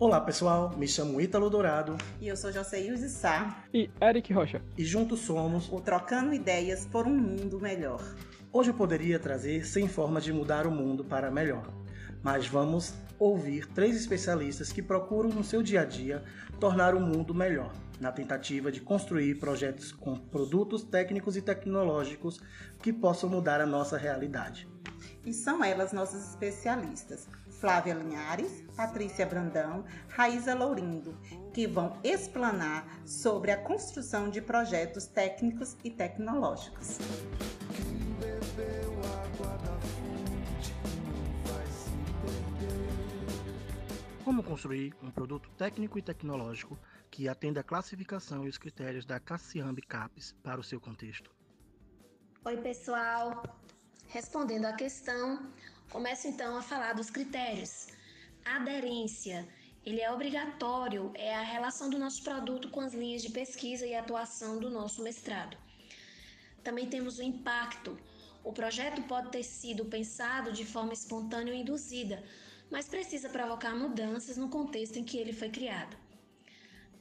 [0.00, 1.98] Olá pessoal, me chamo Ítalo Dourado.
[2.22, 3.62] E eu sou Joseilze Sá.
[3.70, 4.62] E Eric Rocha.
[4.74, 8.02] E juntos somos o Trocando Ideias por um Mundo Melhor.
[8.50, 11.70] Hoje eu poderia trazer 100 formas de mudar o mundo para melhor,
[12.22, 16.24] mas vamos ouvir três especialistas que procuram no seu dia a dia
[16.58, 17.70] tornar o mundo melhor,
[18.00, 22.40] na tentativa de construir projetos com produtos técnicos e tecnológicos
[22.82, 24.66] que possam mudar a nossa realidade.
[25.26, 27.28] E são elas nossas especialistas,
[27.60, 31.14] Flávia Linhares, Patrícia Brandão, Raíza Lourindo,
[31.52, 36.96] que vão explanar sobre a construção de projetos técnicos e tecnológicos.
[44.24, 46.78] Como construir um produto técnico e tecnológico
[47.10, 51.30] que atenda a classificação e os critérios da Cassiamb CAPES para o seu contexto?
[52.42, 53.42] Oi, pessoal!
[54.06, 55.52] Respondendo à questão,
[55.90, 57.88] começo então a falar dos critérios.
[58.44, 59.46] aderência,
[59.84, 63.94] ele é obrigatório, é a relação do nosso produto com as linhas de pesquisa e
[63.94, 65.56] atuação do nosso mestrado.
[66.62, 67.98] Também temos o impacto.
[68.44, 72.22] O projeto pode ter sido pensado de forma espontânea ou induzida,
[72.70, 75.96] mas precisa provocar mudanças no contexto em que ele foi criado.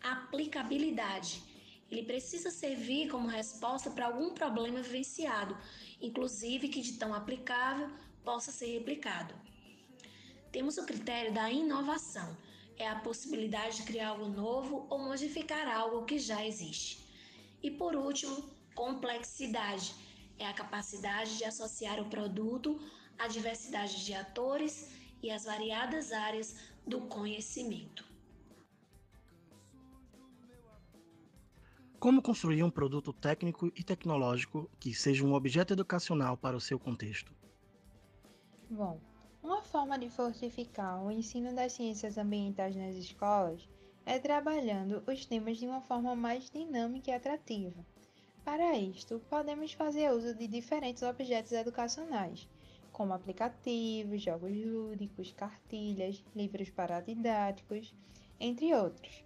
[0.02, 1.44] Aplicabilidade.
[1.92, 5.56] Ele precisa servir como resposta para algum problema vivenciado,
[6.02, 7.90] inclusive que de tão aplicável
[8.24, 9.34] possa ser replicado.
[10.52, 12.36] Temos o critério da inovação,
[12.78, 17.06] é a possibilidade de criar algo novo ou modificar algo que já existe.
[17.62, 19.94] E por último, complexidade,
[20.40, 22.80] é a capacidade de associar o produto
[23.18, 26.56] à diversidade de atores e às variadas áreas
[26.88, 28.08] do conhecimento.
[32.00, 36.80] Como construir um produto técnico e tecnológico que seja um objeto educacional para o seu
[36.80, 37.34] contexto?
[38.72, 39.00] Bom,
[39.42, 43.68] uma forma de fortificar o ensino das ciências ambientais nas escolas
[44.06, 47.84] é trabalhando os temas de uma forma mais dinâmica e atrativa.
[48.46, 52.48] Para isto, podemos fazer uso de diferentes objetos educacionais,
[52.92, 57.92] como aplicativos, jogos lúdicos, cartilhas, livros paradidáticos,
[58.40, 59.26] entre outros.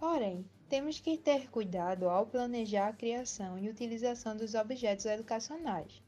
[0.00, 6.02] Porém, temos que ter cuidado ao planejar a criação e utilização dos objetos educacionais,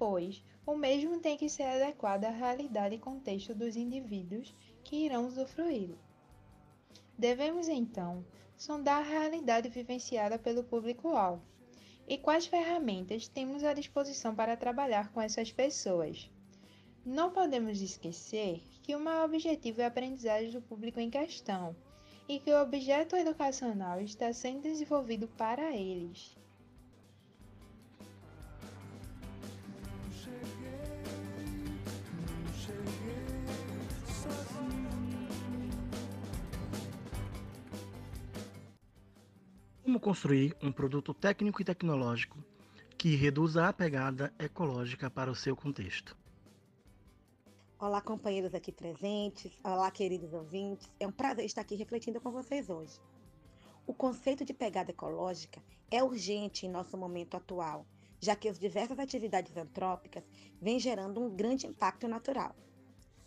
[0.00, 5.26] pois o mesmo tem que ser adequado à realidade e contexto dos indivíduos que irão
[5.26, 5.98] usufruí-lo.
[7.18, 8.24] Devemos então
[8.56, 11.42] sondar a realidade vivenciada pelo público-alvo
[12.08, 16.30] e quais ferramentas temos à disposição para trabalhar com essas pessoas.
[17.04, 21.76] Não podemos esquecer que o maior objetivo é a aprendizagem do público em questão
[22.26, 26.39] e que o objeto educacional está sendo desenvolvido para eles.
[39.82, 42.38] Como construir um produto técnico e tecnológico
[42.98, 46.14] que reduza a pegada ecológica para o seu contexto?
[47.78, 49.50] Olá, companheiros aqui presentes.
[49.64, 50.86] Olá, queridos ouvintes.
[51.00, 53.00] É um prazer estar aqui refletindo com vocês hoje.
[53.86, 57.86] O conceito de pegada ecológica é urgente em nosso momento atual,
[58.20, 60.22] já que as diversas atividades antrópicas
[60.60, 62.54] vêm gerando um grande impacto natural.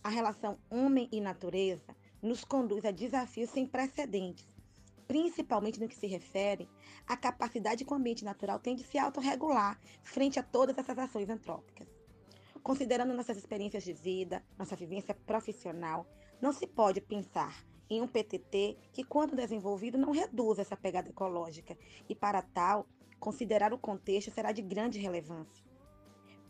[0.03, 4.52] A relação homem e natureza nos conduz a desafios sem precedentes,
[5.13, 6.67] principalmente no que se refere
[7.05, 11.29] à capacidade que o ambiente natural tem de se autorregular frente a todas essas ações
[11.29, 11.87] antrópicas.
[12.63, 16.07] Considerando nossas experiências de vida, nossa vivência profissional,
[16.41, 21.77] não se pode pensar em um PTT que, quando desenvolvido, não reduz essa pegada ecológica
[22.09, 22.87] e, para tal,
[23.19, 25.63] considerar o contexto será de grande relevância.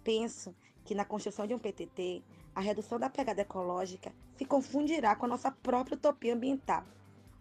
[0.05, 2.23] Penso que na construção de um PTT,
[2.55, 6.85] a redução da pegada ecológica se confundirá com a nossa própria utopia ambiental.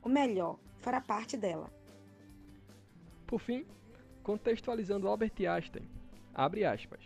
[0.03, 1.73] O melhor, fará parte dela.
[3.27, 3.65] Por fim,
[4.23, 5.89] contextualizando Albert Einstein,
[6.35, 7.01] abre aspas.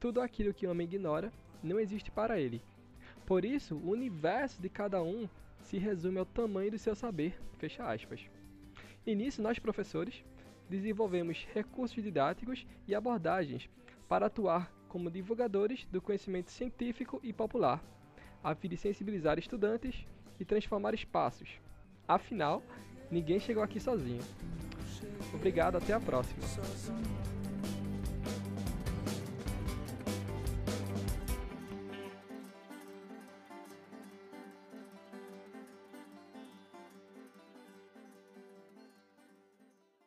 [0.00, 1.32] Tudo aquilo que o homem ignora
[1.62, 2.60] não existe para ele.
[3.24, 5.28] Por isso, o universo de cada um
[5.60, 7.38] se resume ao tamanho do seu saber.
[7.58, 8.20] Fecha aspas.
[9.06, 10.24] E nisso, nós professores
[10.68, 13.68] desenvolvemos recursos didáticos e abordagens
[14.08, 17.82] para atuar como divulgadores do conhecimento científico e popular,
[18.42, 20.06] a fim de sensibilizar estudantes
[20.38, 21.48] e transformar espaços.
[22.06, 22.62] Afinal,
[23.10, 24.22] ninguém chegou aqui sozinho.
[25.32, 26.42] Obrigado, até a próxima.